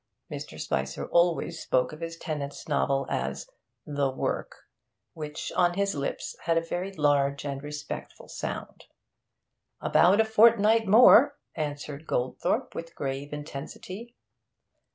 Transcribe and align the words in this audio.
Mr. 0.31 0.59
Spicer 0.59 1.05
always 1.09 1.59
spoke 1.61 1.93
of 1.93 1.99
his 2.01 2.17
tenant's 2.17 2.67
novel 2.67 3.05
as 3.07 3.45
'the 3.85 4.09
work' 4.09 4.55
which 5.13 5.51
on 5.55 5.75
his 5.75 5.93
lips 5.93 6.35
had 6.45 6.57
a 6.57 6.61
very 6.65 6.91
large 6.91 7.45
and 7.45 7.61
respectful 7.61 8.27
sound. 8.27 8.85
'About 9.79 10.19
a 10.19 10.25
fortnight 10.25 10.87
more,' 10.87 11.37
answered 11.53 12.07
Goldthorpe 12.07 12.73
with 12.73 12.95
grave 12.95 13.31
intensity. 13.31 14.15